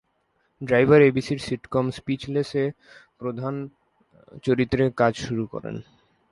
[0.61, 2.65] Driver এবিসির sitcom "স্পিচলেস"-এ
[3.19, 3.55] প্রধান
[4.43, 5.75] চরিত্রে কাজ শুরু করেন।